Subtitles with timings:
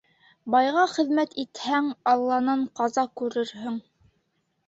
[0.53, 3.77] Байға хеҙмәт итһәң, Алланан ҡаза күрерһең.